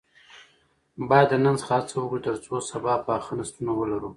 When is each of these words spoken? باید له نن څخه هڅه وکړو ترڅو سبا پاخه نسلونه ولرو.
باید 1.09 1.29
له 1.33 1.39
نن 1.45 1.55
څخه 1.61 1.71
هڅه 1.77 1.95
وکړو 1.97 2.23
ترڅو 2.27 2.55
سبا 2.71 2.93
پاخه 3.07 3.31
نسلونه 3.39 3.71
ولرو. 3.75 4.09